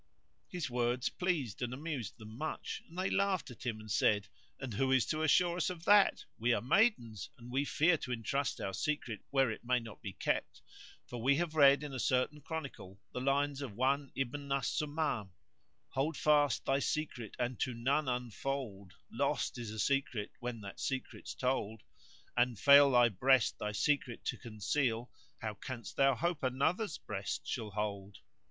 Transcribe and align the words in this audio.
His 0.47 0.67
words 0.67 1.09
pleased 1.09 1.61
and 1.61 1.75
amused 1.75 2.17
them 2.17 2.35
much; 2.35 2.81
and 2.89 2.97
they 2.97 3.11
laughed 3.11 3.51
at 3.51 3.67
him 3.67 3.79
and 3.79 3.91
said, 3.91 4.29
"And 4.59 4.73
who 4.73 4.91
is 4.91 5.05
to 5.05 5.21
assure 5.21 5.57
us 5.57 5.69
of 5.69 5.85
that? 5.85 6.25
We 6.39 6.53
are 6.55 6.59
maidens 6.61 7.29
and 7.37 7.51
we 7.51 7.65
fear 7.65 7.97
to 7.97 8.11
entrust 8.11 8.59
our 8.59 8.73
secret 8.73 9.19
where 9.29 9.51
it 9.51 9.63
may 9.63 9.79
not 9.79 10.01
be 10.01 10.13
kept, 10.13 10.63
for 11.05 11.21
we 11.21 11.35
have 11.35 11.53
read 11.53 11.83
in 11.83 11.93
a 11.93 11.99
certain 11.99 12.41
chronicle 12.41 12.99
the 13.13 13.21
lines 13.21 13.61
of 13.61 13.73
one 13.73 14.11
Ibn 14.15 14.51
al 14.51 14.61
Sumam:— 14.63 15.33
Hold 15.89 16.17
fast 16.17 16.65
thy 16.65 16.79
secret 16.79 17.35
and 17.37 17.59
to 17.59 17.75
none 17.75 18.07
unfold 18.07 18.93
* 19.05 19.11
Lost 19.21 19.59
is 19.59 19.69
a 19.69 19.77
secret 19.77 20.31
when 20.39 20.61
that 20.61 20.79
secret's 20.79 21.35
told 21.35 21.83
An 22.35 22.55
fail 22.55 22.89
thy 22.89 23.09
breast 23.09 23.59
thy 23.59 23.71
secret 23.71 24.25
to 24.25 24.37
conceal 24.37 25.11
* 25.25 25.37
How 25.43 25.53
canst 25.53 25.95
thou 25.95 26.15
hope 26.15 26.41
another's 26.41 26.97
breast 26.97 27.45
shall 27.45 27.69
hold? 27.69 28.17